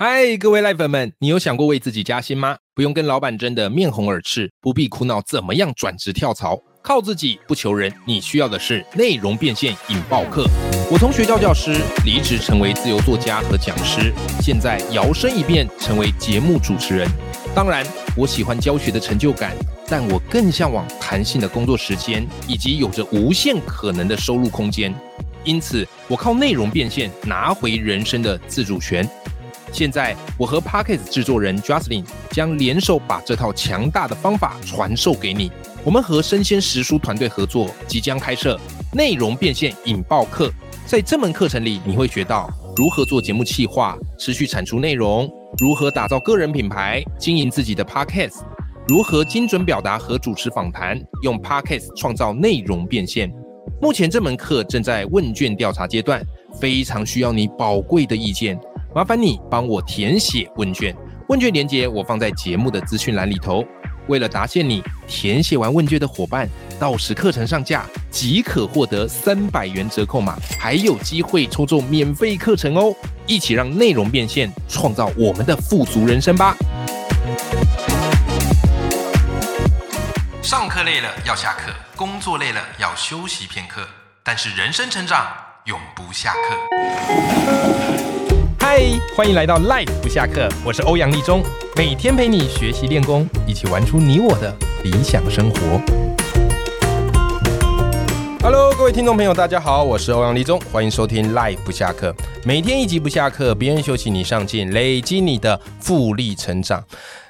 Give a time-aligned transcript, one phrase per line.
[0.00, 2.56] 嗨，各位赖粉们，你有想过为自己加薪吗？
[2.72, 7.92] 不用跟老板争得面红耳赤，不必苦恼怎么样转职跳槽，靠自己不求人。
[8.06, 10.46] 你需要的是内容变现引爆课。
[10.88, 17.08] 我从学校教师离职成为自由作家和讲师，现在摇身一变成为节目主持人。
[17.52, 17.84] 当然，
[18.16, 19.56] 我喜欢教学的成就感，
[19.88, 24.94] 但我更向往弹性的工作时间以及有着无限可能的收入空间。
[25.42, 29.04] 因此，我靠内容变现拿回人生的自主权。
[29.72, 35.50] 现在，我和 Parkes 制作人 Justin 将联手把这套强大的方法传授给你。
[35.84, 38.58] 我们和生鲜食书团队合作，即将开设
[38.92, 40.52] 内容变现引爆课。
[40.86, 48.40] 在这门课程里，你会学到如何做节目企划、持续产出内容，如何打造个人品牌、经营自己的 Parkes，
[48.88, 53.30] 如何精准表达和主持访谈，用 Parkes 创造内容变现。
[53.80, 56.20] 目前这门课正在问卷调查阶段，
[56.58, 58.58] 非常需要你宝贵的意见。
[58.94, 60.96] 麻烦你帮我填写问卷，
[61.28, 63.62] 问卷连接我放在节目的资讯栏里头。
[64.06, 66.48] 为了答谢你，填写完问卷的伙伴，
[66.80, 72.94] 到时课程上架即可获得三百元折扣码，还有机会抽中免费课程哦！
[73.26, 76.56] 一起让内容变现，创造我们的富足人生吧！
[80.42, 83.86] 上课累了要下课，工作累了要休息片刻，
[84.22, 85.26] 但是人生成长
[85.66, 88.07] 永不下课。
[88.70, 88.82] 嗨，
[89.16, 91.42] 欢迎来到 Life 不下课，我是欧阳立中，
[91.74, 95.80] 每天陪你学习练功，一起玩出你我的理想生活。
[98.42, 106.84] Hello，各位听众朋友，大家好，我是欧阳立中，欢迎收听 Life 不下课，每天一集不下课，别人休息你上进，累积你的复利成长。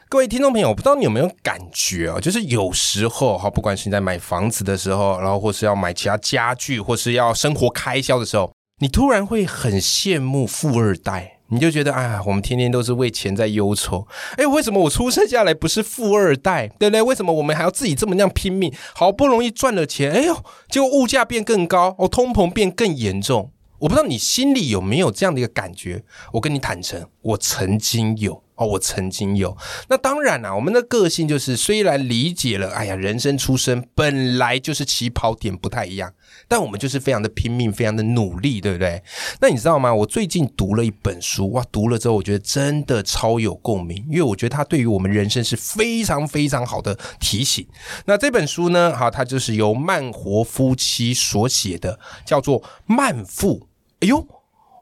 [0.08, 14.06] 各位听众朋友，我不知道你有没有感觉啊，就是有时候哈，不管是你在买房子的时候，然后或是要买其他家具，或是要生活开销的时候，你突然会很羡慕富二代，你就觉得啊，我们天天都是为钱在忧愁。
[14.36, 17.02] 哎，为什么我出生下来不是富二代，对不对？
[17.02, 23.50] 为什么我们还要自己这么样拼命，好不容易赚了钱，哎呦，结果物价变更高，哦，通膨变更严重。
[23.80, 26.04] 我不知道你心里有没有这样的一个感觉？
[26.32, 28.42] 我跟你坦诚，我曾经有。
[28.58, 29.56] 哦，我曾经有。
[29.88, 36.12] 那当然啦，我们的个性就是，虽然理解了，哎呀，人生出生本来就是起跑点不太一样，
[36.48, 39.02] 但我们就是非常的拼命，非常的努力，对不对？
[39.40, 39.94] 那你知道吗？
[39.94, 47.66] 我最近读了一本书，哇，读了之后我觉得真的超有共鸣，因为我觉得它对于我们人生是非常非常好的提醒。
[48.06, 53.60] 那这本书呢，哈，它就是由慢活夫妻所写的，叫做《慢富》。
[54.00, 54.26] 哎呦！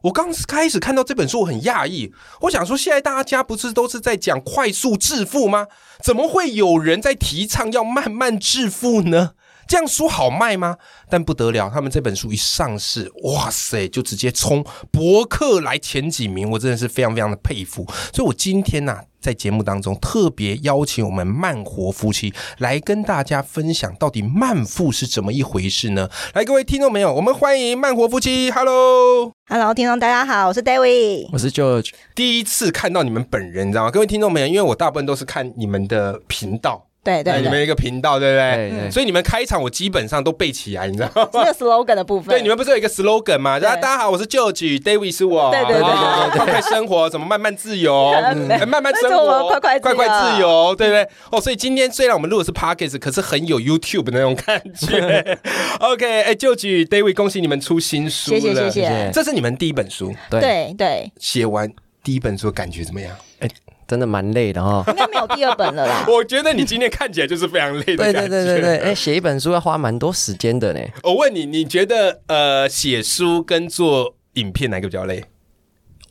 [0.03, 2.13] 我刚开始看到这本书，我很讶异。
[2.43, 5.67] 我想说，现在大家不是都是在讲快速致富吗？
[6.05, 9.33] 怎么会有人在提倡要慢慢致富呢？
[9.69, 10.77] 这样书好卖吗？
[11.11, 17.85] 但不得了，他们这本书一上市，哇塞，就直接冲博客来前几名，我真的是非常非常的佩服。
[18.13, 26.09] 所以我今天呢，在节目当中特别邀请我们慢活夫妻来跟大家分享，到底慢富是怎么一回事呢？
[26.35, 33.91] 来，各位听众朋友，我们欢迎慢活夫妻，Hello，Hello，听众大家好，我是 David，我是 George，第一次看到你们本人，你知道吗？
[33.91, 36.86] 各位听众朋友，因为我大部分都是看你们的频道。
[37.07, 38.91] 对对，你们一个频道，对不对？
[38.91, 41.29] 所以你们开场我基本上都背起来，你知道吗？
[41.33, 42.35] 这个 slogan 的部分。
[42.35, 43.61] 对，你们不是有一个 slogan 吗？
[43.61, 45.51] 大家好，我是 George，David 是我。
[45.53, 48.13] 对对对对快快生活，怎么慢慢自由？
[48.67, 51.09] 慢慢生活，快快快快自由，对不对？
[51.31, 55.39] 哦，所以今天虽然我们录的是 Podcast，可是很有 YouTube 那种感觉。
[55.79, 59.11] OK，哎，George，David，恭喜你们出新书了，谢谢谢谢。
[59.13, 61.13] 这是你们第一本书，对对。
[61.21, 61.71] 写完
[62.03, 63.17] 第一本书感觉怎么样？
[63.39, 63.49] 哎。
[63.87, 66.05] 真的蛮累的哈，应该没有第二本了啦。
[66.11, 70.81] 我觉得你今天看起来就是非常累的对对对对对，哎， 写一本书要花蛮多时间的呢。
[71.03, 75.25] 我问你，你觉得呃，写书跟做影片哪个比较累？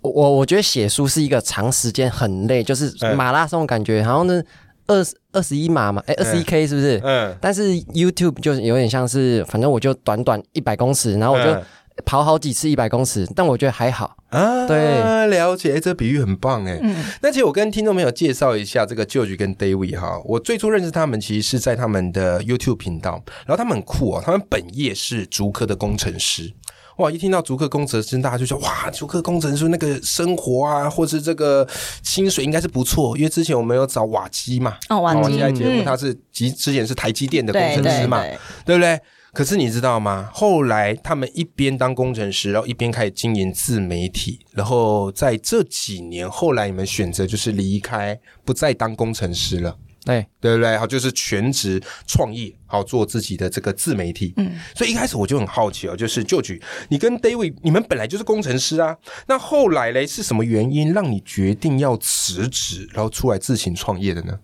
[0.01, 4.41] 我我觉得写书是一个长时间很累，就是马拉松感觉，好像呢
[4.87, 7.01] 二十二十一码嘛，哎，二十一 K 是不是？
[7.03, 7.35] 嗯。
[7.41, 11.61] 但是 YouTube 就是有点像是，反正我就短短一百公尺，然后我就。
[12.03, 14.67] 跑好几次一百公尺，但我觉得还好啊。
[14.67, 16.79] 对，了解，这比喻很棒哎。
[16.81, 20.19] 嗯，那其实我跟听众朋友介绍一下这个 George 跟 David 哈。
[20.25, 26.53] 我最初认识他们其实是在他们的 YouTube 频道，然后他们很酷哦，他们本业是竹科的工程师。
[26.97, 31.67] 哇，一听到竹科工程师，大家就说哇，竹科工程师那个生活啊，或是这个
[32.01, 38.23] 薪水应该是不错，因为之前我们有找瓦基嘛，哦，瓦基来节目，他是之之前是台积电的工程师嘛，
[38.65, 38.97] 对不对？
[39.35, 40.29] 可是你知道吗？
[40.33, 44.39] 后来他们一边当工程师，然后一边开始经营自媒体。
[44.53, 49.77] 然后在这几年，后来你们选择就是离开，不再当工程师了。
[50.05, 50.77] 对对不对？
[50.77, 54.33] 好，就是全职创业，好做自己的这个自媒体。
[54.37, 58.95] 嗯，所以一开始我就很好奇哦，就是就举你跟 David，你们本来就是工程师啊，
[59.27, 64.39] 那后来嘞是什么原因让你决定要辞职，然后出来自行创业的呢？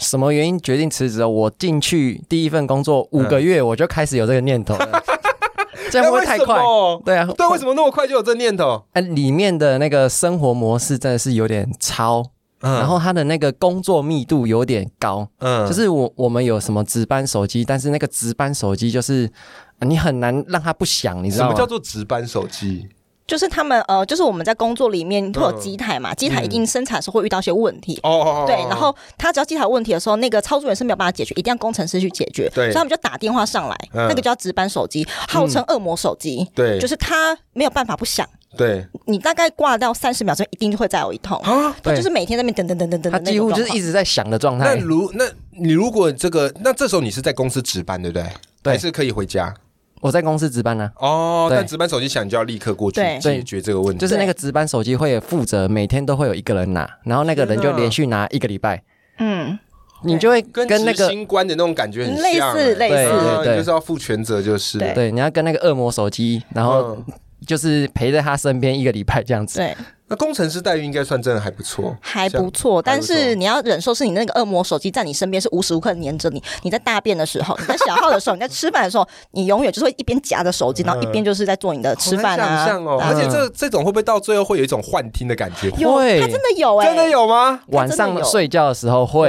[0.00, 1.24] 什么原因决定辞职？
[1.24, 5.02] 我进去第一份工作五个月，我就开始有这个念头了。
[5.90, 6.60] 这样会不会太快？
[7.04, 8.84] 对啊，对，为什么那么快就有这念头？
[8.92, 12.24] 哎，里面的那个生活模式真的是有点超，
[12.60, 15.28] 然后他的那个工作密度有点高。
[15.38, 19.28] 嗯，就是我我们有什么值班手机，但是那个值班手机就是
[19.80, 21.50] 你很难让它不响，你知道吗？
[21.50, 22.88] 什么叫做值班手机？
[23.30, 27.96] 就是他们呃，就是我们在工作里面会有机台嘛，机台一定生产时候会遇到一些问题。
[28.02, 28.44] 哦哦哦。
[28.44, 32.50] 对，然后他只要机台问题的时候，那个操作员是没有办法解决，一定要工程师去解决。
[32.52, 32.64] 对。
[32.64, 36.44] 所以他们就打电话上来，那个叫值班手机，号称恶魔手机。
[36.56, 36.80] 对。
[36.80, 38.28] 就是他没有办法不响。
[38.56, 38.84] 对。
[39.04, 41.72] 你大概挂到三十秒钟，一定就会再有一通啊。
[41.84, 41.94] 对。
[41.94, 43.12] 就是每天在那边等等等等等。
[43.12, 44.74] 他几乎就是一直在响的状态。
[44.74, 48.26] 那如那你如果这个，那这时候你是在公司值班，对不对？
[48.60, 48.72] 对。
[48.72, 49.54] 还是可以回家？
[50.00, 50.90] 我在公司值班呢。
[50.96, 54.00] 哦，但值班手机响，你就要立刻过去解决这个问题。
[54.00, 58.82] 就是那个值班手机会负责每天都会有一个人拿，然后那个人就连续拿一个礼拜。
[59.18, 59.58] 嗯，
[60.02, 64.78] 你就会跟那个新官的那种感觉很类似，类似，对，就是要负全责，就是。
[64.78, 66.96] 对，你要跟那个恶魔手机，然后
[67.46, 69.58] 就是陪在他身边一个礼拜这样子。
[69.58, 69.76] 对。
[70.10, 72.82] 那工程师待遇应该算真的还不错，还不错。
[72.82, 76.42] 但是 你要忍受是你那个恶魔手机在你身边是无时无刻黏着你。
[76.62, 82.66] 你在大便的时候，你在小号的时候，你在吃饭的时候，你永远就是会一边夹着手机，然后一边就是在做你的吃饭啊。
[83.00, 85.70] 而且这这种会不会到最后会有一种幻听的感觉？
[85.70, 87.60] 会，他真的有哎，真的有吗？
[87.68, 89.28] 晚上睡觉的时候会，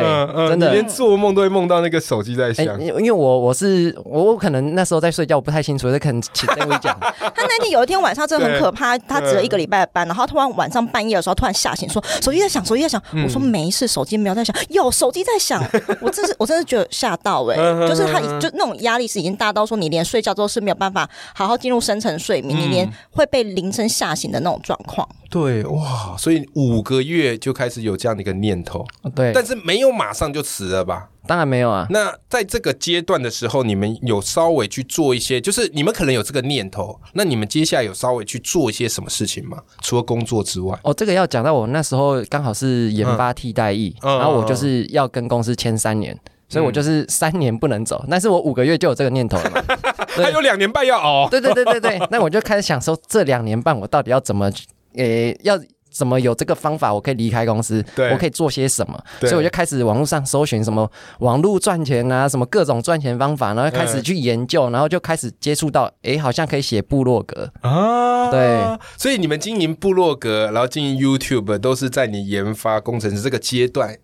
[0.49, 2.81] 真的连做梦都会梦到那个手机在响。
[2.81, 6.97] 因为我我是我可能那时候在睡觉，我不太清楚，这可能请这位讲。
[6.99, 11.51] 他那天有一天晚上真的很可怕，他值了一个礼拜的班，然后突然晚上半夜的时候突然。
[11.61, 13.03] 吓醒说手机在响，手机在响。
[13.23, 14.55] 我说没事，手机没有在响。
[14.69, 15.61] 有手机在响，
[16.01, 17.55] 我真是我真的觉得吓到哎，
[17.87, 25.07] 就是他就那种压力是已经大到说你连睡觉都是没有办法好好进入深层睡眠，你连会被铃声吓醒的那种状况。
[25.29, 28.83] 对哇，所以五个月就开始有这样的一个念头。
[29.13, 31.09] 对，但是没有马上就辞了吧？
[31.27, 31.85] 当然没有啊。
[31.89, 39.57] 那在这个阶段的时候，你们有稍微去做一些，就是你们可能有这个念头，那你们接下来有稍微去做一些什么事情吗？
[39.81, 40.77] 除了工作之外？
[40.83, 46.17] 哦，这个要讲到我那时候刚好是研发替代役，然后我就是要跟公司签三年，
[46.49, 49.63] 所以我就是三年不能走，但是我五个月就有这个念头了嘛。
[50.17, 51.29] 还有两年半要熬。
[51.29, 54.51] 对对对对对，那我就开始想说，这两年半我到底要怎么，
[54.95, 55.59] 诶，要。
[55.91, 56.93] 怎么有这个方法？
[56.93, 59.03] 我可以离开公司，我可以做些什么？
[59.19, 60.89] 所以我就开始网络上搜寻什么
[61.19, 68.31] 网络赚钱啊，什么各种赚钱方法，然后开始去研究，然后就开始接触到，哎，好像可以写部落格啊。
[68.31, 73.97] 对，所以你们经营部落格，然后经营 YouTube，都是在你研发工程师这个阶段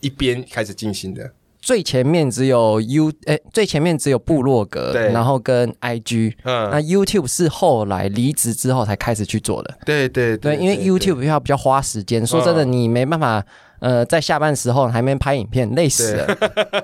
[0.00, 1.32] 一边开始进行的。
[1.60, 9.78] 最前面只有 U，哎，最前面只有部落格，然后跟 IG，嗯，那 YouTube 是后来离职之后才开始去做的。
[9.84, 13.44] 对对对，因为 YouTube 要比较花时间，说真的，你没办法，
[13.80, 16.36] 呃，在下班时候还没拍影片，累死了，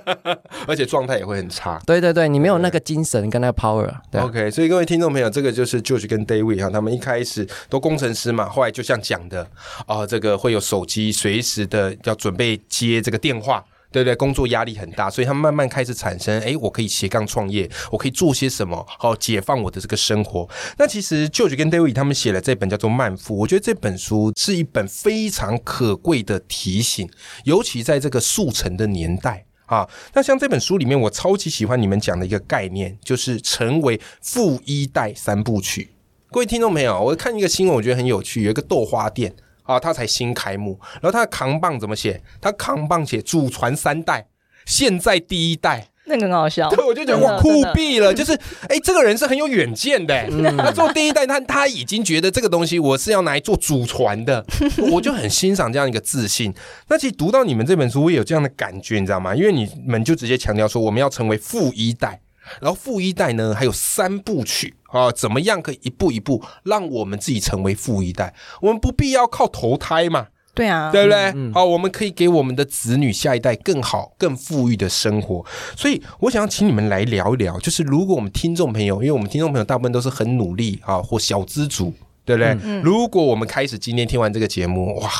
[0.67, 1.81] 而且状态也会很差。
[1.87, 4.21] 对对对，你没有那个精神跟那个 power 对。
[4.21, 9.47] OK，所以各位听众朋友，这个就是 George 跟 David 哈，他们一开始都工程师嘛，后来就像讲的，
[9.87, 13.65] 哦，这个会有手机随时的要准备接这个电话。
[13.95, 20.49] 对对，工作压力很大，所以他们慢慢开始产生，哎，我可以斜杠创业，我可以做些什么，好解放我的这个生活。
[20.77, 27.09] 那其实 George 跟 David 他们写了这本叫做《慢富》，我觉得这本书是一本非常可贵的提醒，
[27.45, 29.89] 尤其在这个速成的年代啊。
[30.13, 35.91] 那像这本书里面，我超级喜欢你们讲的一个概念，就是成为富一代三部曲。
[36.33, 39.33] 各位听众朋友，我看一个新闻，我觉得很有趣，有一个豆花店。
[39.65, 42.23] 啊，他才新开幕，然后他的扛棒怎么写？
[42.41, 44.27] 他扛棒写祖传三代，
[44.65, 46.69] 现在第一代，那个很好笑。
[46.71, 48.13] 对，我就觉得哇，酷毙了！
[48.13, 48.33] 就是，
[48.69, 50.27] 哎，这个人是很有远见的。
[50.59, 54.45] 他做第一代，他他已经觉得这个东西我是要拿来做祖传的，
[54.93, 56.53] 我就很欣赏这样一个自信。
[56.89, 59.35] 那其实读到你们这本书，我也有这样的感觉，你知道吗？
[59.35, 62.21] 因为你们就直接强调说，我们要成为富一代。
[62.61, 68.35] 然后富一代呢，还有三部曲啊，怎么样可以一步一步让我们自己成为富一代？
[68.61, 71.53] 我们不必要靠投胎嘛，对啊，对不对？
[71.53, 75.45] 好，我们可以给我们的子女下一代更好、更富裕的生活。
[75.77, 81.93] 所以，我想要请你们来聊一聊，就是如果我们听众朋友，因为我们听众朋友大部分都是很努力啊，或小资族，
[82.25, 82.57] 对不对？
[82.83, 85.11] 如果我们开始今天听完这个节目，哇，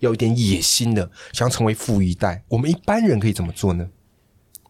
[0.00, 3.88] 有一点野心的，想要成为富一代，我们一般人可以怎么做呢？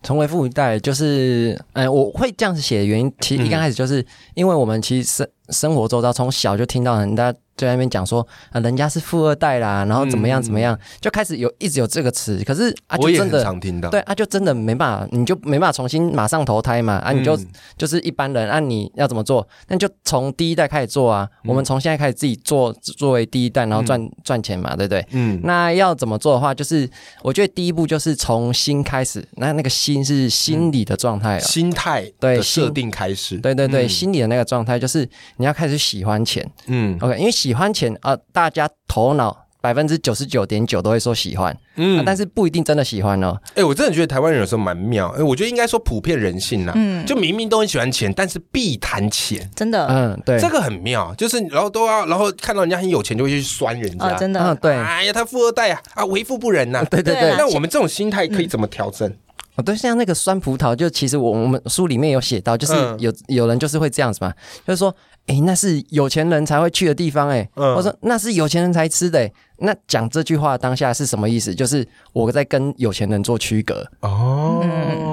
[0.03, 4.05] 成为富一代，就是，嗯，我会这样子写的原因，其实一刚开始就是
[4.35, 7.35] 因为我们其实生活周遭从小就听到人家。
[7.55, 12.43] 在那边讲说啊，人家是富二代啦，然后怎么样怎么样，就开始有一直有这个词。
[12.45, 17.39] 可是啊，就真的常听到，对啊，就真的没办法，你就没办法重新马上投胎嘛啊，你就
[17.77, 19.47] 就是一般人啊，你要怎么做？
[19.69, 21.29] 那就从第一代开始做啊。
[21.45, 25.07] 我们从现在开始自己做，作为第一代，然后赚赚钱嘛，对不对？
[25.11, 25.39] 嗯。
[25.45, 26.89] 那要怎么做的话，就是
[27.23, 29.23] 我觉得第一步就是从心开始。
[29.37, 33.37] 那那个心是心理的状态，心态对设定开始。
[33.39, 35.07] 对对对，心理的那个状态就是
[35.43, 36.49] 你要开始喜欢钱。
[36.67, 36.97] 嗯。
[37.01, 43.37] OK，因为喜欢钱啊，大家头脑百分之九十九点九都会说喜欢，嗯，但是不一定真的喜欢哦。
[43.57, 59.13] 哎，我真的觉得台湾人有时候蛮妙，哎，我觉得应该说普遍人性呐，嗯，就明明都很喜欢钱，但是必谈钱，真的，嗯，对，这个很妙，就是然后都要，然后看到人家很有钱就会去酸人家，真的，对，哎呀，他富二代啊，啊，为富不仁呐， 对对对，那我们这种心态可以怎么调整？
[59.57, 64.33] 哦，对，像那个酸葡萄，就其实我我们书里面有写到，就是有有人就是会这样子嘛，
[64.67, 64.95] 就是说。
[65.27, 67.49] 哎，那是有钱人才会去的地方哎。
[67.55, 69.31] 我说那是有钱人才吃的。
[69.59, 71.55] 那讲这句话当下是什么意思？
[71.55, 74.61] 就是我在跟有钱人做区隔哦，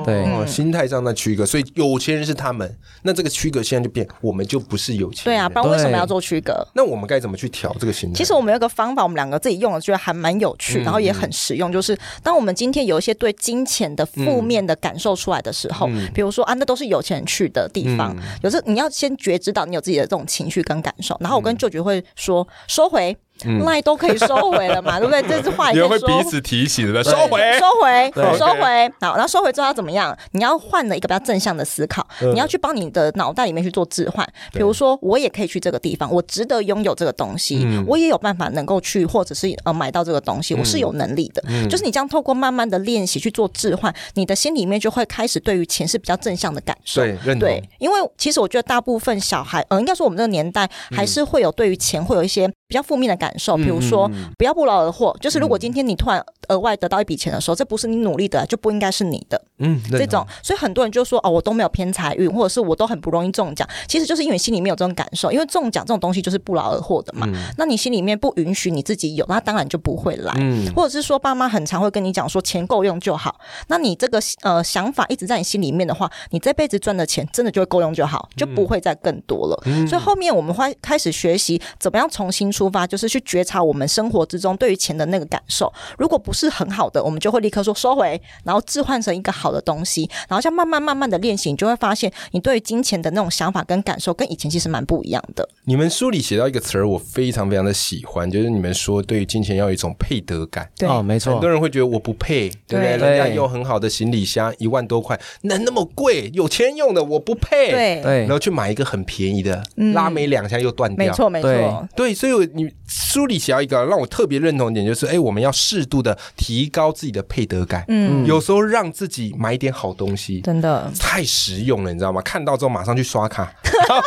[0.04, 1.46] 对，心态上的区隔。
[1.46, 5.36] 所以有钱人是他们，那这个区隔现在就变，我们就不是有钱人。
[5.36, 6.66] 对啊，不然为什么要做区隔？
[6.74, 8.16] 那我们该怎么去调这个心态？
[8.16, 11.72] 其实我们有个方法，我们两个自己用了，觉得还蛮有趣，然后也很实用。
[11.72, 23.16] 就是当我们今天有一些对金钱的负面的感受出来的时候，比如说啊，那都是有钱人去的地方，有时你要先觉知到你有自己的这种情绪跟感受，然后我跟舅舅会说收回。
[23.46, 25.22] 那都可以收回了嘛， 对不对？
[25.24, 28.92] 这是话也会彼此提醒的，收回，收回，收回。
[29.00, 30.18] 好，然后收回之后要怎么样？
[30.32, 34.28] 你要换了一个比较正向的思考，你要去帮你的脑袋里面去做置换。
[34.52, 41.42] 比如说，我也可以去这个地方，我值得拥有这个东西，我也有办法能够去，或者是呃买到这个东西，我是有能力的。
[41.70, 47.02] 就是你这样透过慢慢的练习去做置换，你的心里面就会开始对于钱是比较正向的感受。
[47.02, 52.50] 对，对，因为其实我觉得大部分小孩，呃，应该说我们这个年代还是会有对于钱会有一些。
[52.70, 59.42] 比较负面的感受，比如说不要不劳而获，就是如果今天你突然额外得到一笔钱的时候，这不是你努力的，就不应该是你的。
[59.60, 67.28] 嗯，这种，所以很多人就说哦，我都没有偏财运，或者是我都很不容易中奖，其实就是因为心里面有这种感受，因为中奖这种东西就是不劳而获的嘛。
[67.58, 70.34] 那你心里面不允许你自己有，那当然就不会来。
[70.38, 79.88] 嗯或者是说爸妈很常会跟你讲说钱够用就好，那你这个呃想法一直在你心里面的话，你这辈子赚的钱真的就会够用就好，就不会再更多了。
[79.88, 82.50] 所以后面我们会开始学习怎么样重新。
[82.52, 95.48] 出发就是去觉察我们生活之中对于钱的那个感受，如果不是很好的，我们就会立刻说收回，然后置换成一个好的东西，然后像慢慢慢慢的练习，你就会发现你对于金钱的那种想法跟感受跟以前其实蛮不一样的。
[95.66, 100.70] 你们书里写到一个词儿，我非常非常的喜欢，就是你们说对于金钱要有一种配得感。
[100.78, 102.98] 对，哦，没错，很多人会觉得我不配，对不对？
[102.98, 106.30] 人家用很好的行李箱一万多块，能那么贵？
[106.34, 109.64] 有钱用的我不配，对对，然后去买一个很便宜的，
[109.94, 113.30] 拉没两下又断掉，没错没错，对，所以你书。
[113.30, 117.86] 里写到一个让我特别认同一点，就是哎，我们要适度的提高自己的配得感。
[117.88, 122.22] 嗯，有时候让自己买一点好东西，真的太实用了，你知道吗？
[122.22, 123.54] 看到之后马上去刷卡，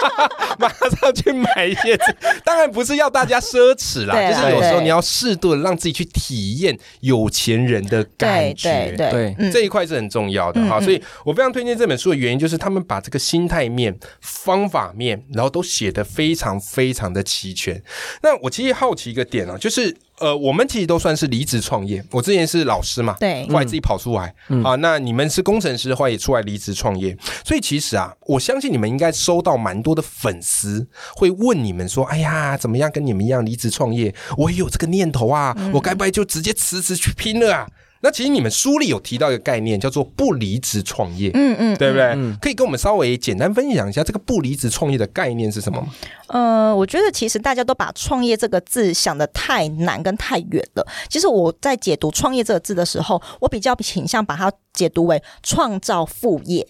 [0.59, 1.99] 马上去买一些。
[2.45, 8.95] 当然不是要大家奢侈啦，就是有时候你要适度的让自己去体验有钱人的感觉。
[8.97, 10.81] 对对，这一块是很重要的哈。
[10.81, 17.83] 所以我非常推荐这本书的原因，就是他们把这个心态面、方法面，然后都写得非常非常的齐全。
[18.23, 19.13] 那我其实好奇。
[19.13, 22.03] 一个点啊，就是呃，我们其实都算是离职创业。
[22.13, 24.77] 我之前是老师嘛，对，后来自己跑出来啊。
[24.77, 27.17] 那你们是工程师，的话也出来离职创业。
[27.45, 30.87] 所以其实啊，我相信你们应该收到蛮多的粉丝
[31.17, 34.15] 会问你们说：“哎呀，怎么样跟你们一样离职创业？
[34.37, 37.67] 我也有这个念头啊，我该不该就直接辞职去拼了啊？”
[38.03, 42.37] 那其实你们书里有提到一个概念，叫做不离职创业，嗯嗯，对不对？
[42.41, 45.89] 可以跟我们稍微简单分享一下这个不离职创业的概念是什么吗？
[46.27, 50.87] 呃，我觉得其实大家都把创业这个字想的太难跟太远了。
[51.09, 56.67] 其实我在解读创业这个字的时候，我比较倾向把它解读为创造副业。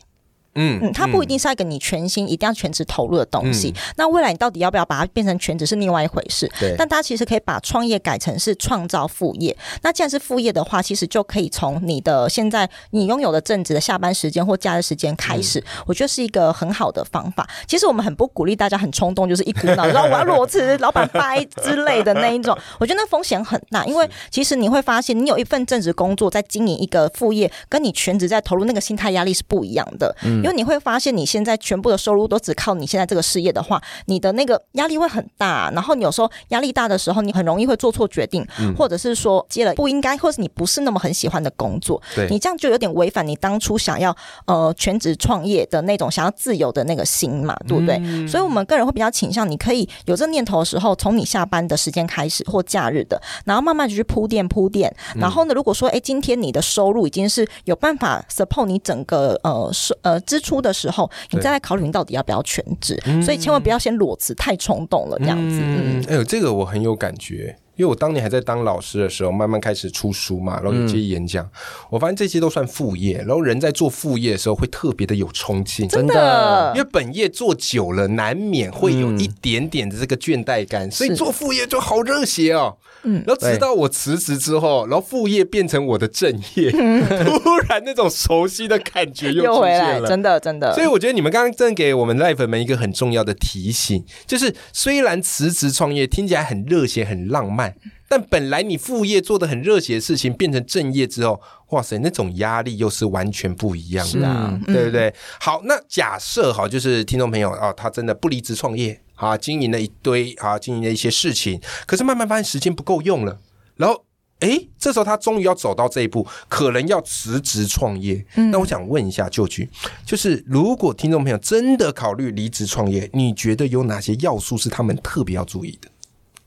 [0.55, 3.75] 嗯嗯，它不一定是一个你全心一定要全职投入的东西。
[3.97, 6.51] 那未来你到底要不要把它变成全职是另外一回事。
[6.61, 6.75] 对。
[6.77, 9.57] 但大家其实可以把创业改成是创造副业。
[9.83, 15.63] 那既然是副业的话，其实就可以从你的现在你拥有的正职的下班时间或假日时间开始。
[15.87, 17.49] 我觉得是一个很好的方法。
[17.67, 22.57] 其实我们很不鼓励大家很冲动，就是一股脑，然后我要裸辞，老板掰之类的那一种。
[22.79, 30.15] 我觉得那风险很大，因为其实你会发现，你有一份正职工作在经营一个副业，跟你全职在投入那个心态压力是不一样的。
[30.23, 30.42] 嗯。
[30.43, 38.47] 因为你会发现你现在全部的收入都只靠你现在这个事业的话，你的那个压力会很大，然后你有时候压力大的时候，你很容易会做错决定，
[38.77, 48.27] 或者是说接了不应该，或是你不是那么很喜欢的工作，你这样就有点违反你当初想要呃全职创业的那种想要自由的那个心嘛，对不对？
[48.29, 65.59] 所以我们个人会比较倾向，你可以有这念头的时候，从你下班的时间开始或假日的，然后慢慢就去铺垫铺垫，然后呢，如果说哎今天你的收入已经是有办法 support 你整个呃收呃支出的时候，你再来考虑你到底要不要全职，所以千万不要先裸辞，太冲动了这样子。
[65.61, 67.55] 嗯，哎呦，这个我很有感觉。
[67.83, 71.45] 因为我当年还在当老师的时候，慢慢开始出书嘛，然后有接演讲，
[71.91, 73.17] 我发现这些都算副业。
[73.27, 82.77] 然后人在做副业的时候会特别的有冲劲，真的，因为本业做久了，难免会有一点点的这个倦怠感，所以做副业就好热血哦。
[83.03, 90.73] 嗯，然后直到我辞职之后，然后副业变成我的正业，突然那种熟悉的感觉又回来了，真的真的。
[90.73, 97.72] 所以我觉得你们刚刚正给我们赖粉们一个很重要的提醒，就是虽然辞职创业听起来很热血、很浪漫。
[98.09, 105.15] 但本来你副业做的很热血的事情，变成正业之后，哇塞，那种压力又是完全不一样的，对不对？
[105.41, 113.39] 好，那假设哈，就是听众朋友啊，他真的不离职创业啊，经营了一堆啊，经营了一些事情，可是慢慢发现时间不够用了，
[113.77, 114.05] 然后
[114.41, 118.27] 哎，这时候他终于要走到这一步，可能要辞职创业。
[118.35, 119.71] 那我想问一下旧局，
[120.05, 125.89] 就是如果听众朋友真的考虑离职创业，你觉得有哪些要素是他们特别要注意的？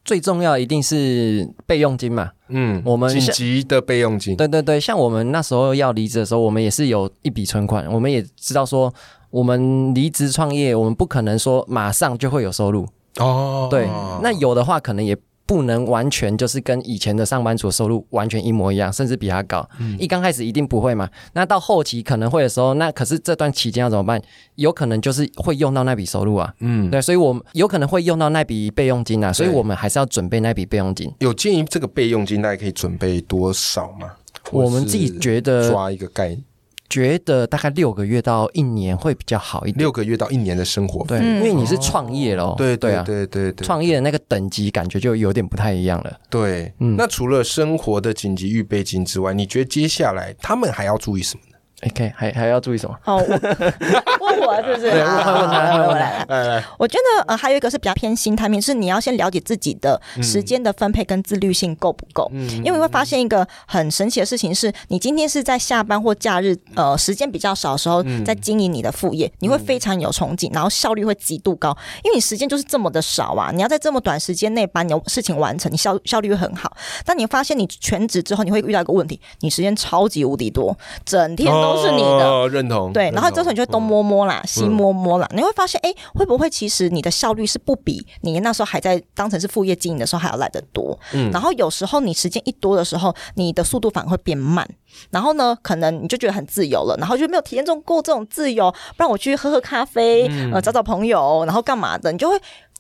[0.05, 8.93] 最重要一定是备用金嘛，嗯，我们紧急的备用金，对对对，像我们那时候要离职的时候，我们也是有一笔存款，我们也知道说，
[9.31, 12.87] 我们离职创业，我们不可能说马上就会有收入。
[13.17, 13.89] 哦，对，
[14.21, 15.17] 那有的话可能也。
[15.45, 19.67] 不能完全就是跟以前的上班族收入完全一模一样，甚至比他高。
[19.79, 24.21] 嗯一刚开始一定不会嘛，那到后期可能会的时候，那可是这段期间要怎么办？
[24.55, 26.53] 有可能就是会用到那笔收入啊。
[26.59, 31.13] 嗯，对，所以我们有可能会用到那笔备用金啊，所以我们还是要准备那笔备用金。
[31.19, 34.11] 有建议这个备用金大概可以准备多少吗？
[34.51, 36.43] 我们自己觉得抓一个概念。
[36.89, 39.79] 觉得大概六个月到一年会比较好一点。
[39.79, 42.55] 六个月到一年的生活，对，因为你是创业咯。
[42.57, 46.19] 对对啊，对对对，创业的那个等级感觉就有点不太一样了。
[46.29, 51.54] 对，那除了生活的紧急预备金之外，你觉得接下来他们还要注意什么呢
[51.85, 52.97] ？OK，还还要注意什么？
[53.05, 53.17] 哦，
[54.19, 54.91] 问我是不是？
[54.91, 56.63] 对，问问他，问来来。
[56.77, 62.29] 我觉得呃，还有一个是比较偏心态面，是你要先了解自己的时间的分配跟自律性够不够。
[62.33, 62.47] 嗯。
[62.57, 73.51] 因为你会发现一个很神奇的事情，是你今天是在下班或假日呃时间比较少的时候，在经营你的副业，你会非常有憧憬，然后效率会极度高，因为你时间就是这么的少啊！
[73.53, 76.75] 你要在这么短时间内把你的事情完成，你效效率会很好。
[77.05, 82.35] 但你发现你全职之后，你会遇到一个问题，你时间超级无敌多，整天都是你的。
[82.49, 82.93] 认同。
[82.93, 90.97] 对，然后这时候你就东摸摸啦，西摸摸啦，你会发现，哎，会不会其实你的效率是不比你那时候还在当成是副业经营的时候还要来得多？
[91.13, 91.31] 嗯。
[91.31, 94.67] 然后有时候你时间一多的时候，你的速度反而会变慢。
[95.09, 102.39] 然后呢，可能你就觉得很自由了，然后就没有体验中过这种自由，不然我去喝喝咖啡，呃，找找朋友，然后干嘛的，你就会。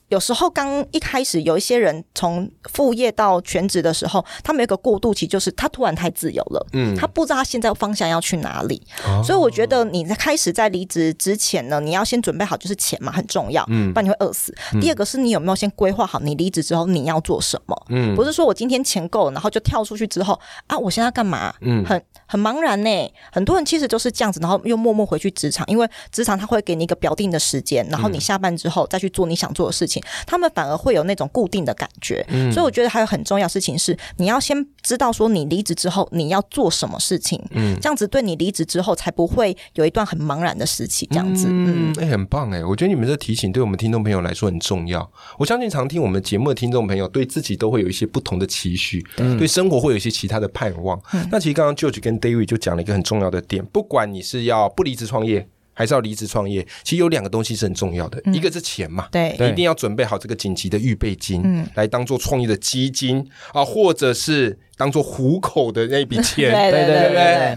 [0.09, 8.81] 有时候刚一开始有一些人从副业到全职的时候，他们有个过渡期，就是他突然太自由了，嗯，他不知道他现在方向要去哪里，
[9.23, 14.55] 所以我觉得你在开始在离职之前呢，你要先准备好，就是钱嘛很重要，嗯，不然你会饿死。
[14.79, 21.53] 第二个是你有没有先规划好你离职之后你要做什么，嗯，不是说我今天钱够了，然后就跳出去之后啊，我现在干嘛？
[21.61, 23.13] 嗯，很很茫然呢。
[23.31, 29.94] 很多人其实就是这样子，然后又默默回去职场，因为职场他会给你一个表定的时间，然后你下班之后再去做你想做的事情。
[30.27, 45.11] 他们反而会有那种固定的感觉，所以我觉得还有很重要事情是，你要先知道说你离职之后你要做什么事情，嗯，这样子对你离职之后才不会有一段很茫然的时期，这样子，嗯，哎，很棒哎，我觉得你们这提醒对我们听众朋友来说很重要。
[45.39, 49.47] 我相信常听我们节目的听众朋友对自己都会有一些不同的期许，对。
[49.55, 51.01] 生活会有一些其他的盼望。
[51.31, 55.47] 那其实刚刚 George 跟 David 就讲了一个很重要的点，不管你是要不离职创业。
[55.75, 64.57] 还是要离职创业，其实有两个东西是很重要的，一个是钱嘛，对，一定要准备好这个紧急的预备金，嗯，来当做创业的基金啊，或者是。
[64.77, 67.15] 当做糊口的那一笔钱， 对对对对。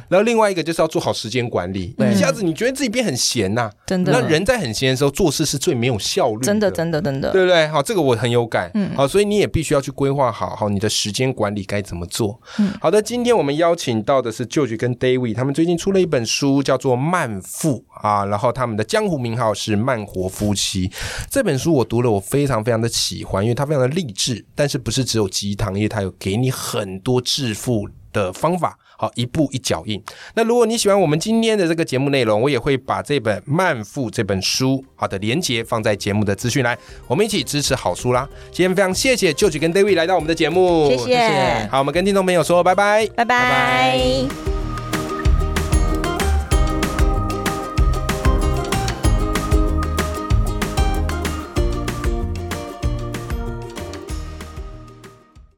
[0.09, 1.95] 然后另外一个就是要做好时间管理。
[2.13, 4.13] 一下子你觉得自己变很闲呐，真的。
[4.13, 6.41] 那人在很闲的时候做事是最没有效率。
[6.43, 7.67] 真的真的真的，对不对？
[7.69, 8.71] 好，这个我很有感。
[8.75, 8.91] 嗯。
[8.97, 12.41] 好，所以你也必须要去规划好，好你的时间管理该怎么做。
[12.59, 12.71] 嗯。
[12.81, 20.91] 好的，今天我们邀请到的是 George 跟 David，他们最近出了一本书，叫做《慢富》啊，然后他们的江湖名号是“慢活夫妻”。
[21.31, 27.89] 这本书我读了，我非常非常的喜欢，因为它非常的励志，但是不是只有鸡汤，因为它有给你很多致富。
[28.11, 30.03] 的方法好，一步一脚印。
[30.35, 38.27] 那如果你喜欢我们今天的这个节目内容，我也会把这本《慢富》这本书好的连接放在节目的资讯栏，我们一起支持好书啦。
[38.51, 41.69] 今天非常谢谢 George 跟 David 来到我们的节目，谢谢。
[41.71, 44.58] 好，我们跟听众朋友说拜拜，拜拜。